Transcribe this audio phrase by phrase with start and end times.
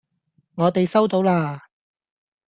[0.55, 1.61] 我哋收到啦